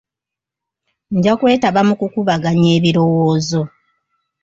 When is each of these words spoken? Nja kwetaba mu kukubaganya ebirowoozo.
Nja 1.15 1.33
kwetaba 1.39 1.81
mu 1.87 1.93
kukubaganya 1.99 2.69
ebirowoozo. 2.77 3.61